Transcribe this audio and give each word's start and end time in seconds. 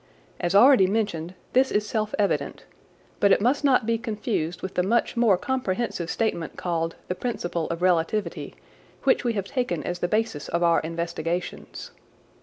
As 0.39 0.55
already 0.55 0.87
mentioned, 0.87 1.35
this 1.53 1.69
is 1.71 1.85
self 1.87 2.15
evident, 2.17 2.65
but 3.19 3.31
it 3.31 3.39
must 3.39 3.63
not 3.63 3.85
be 3.85 3.99
confused 3.99 4.63
with 4.63 4.73
the 4.73 4.81
much 4.81 5.15
more 5.15 5.37
comprehensive 5.37 6.09
statement 6.09 6.57
called 6.57 6.95
"the 7.07 7.13
principle 7.13 7.69
of 7.69 7.83
relativity," 7.83 8.55
which 9.03 9.23
we 9.23 9.33
have 9.33 9.45
taken 9.45 9.83
as 9.83 9.99
the 9.99 10.07
basis 10.07 10.47
of 10.47 10.63
our 10.63 10.79
investigations. 10.79 11.91